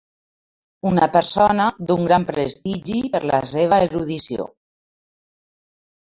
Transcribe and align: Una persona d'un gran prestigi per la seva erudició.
Una 0.91 1.07
persona 1.15 1.65
d'un 1.91 2.07
gran 2.07 2.25
prestigi 2.29 3.01
per 3.17 3.21
la 3.31 3.41
seva 3.51 3.79
erudició. 3.89 4.47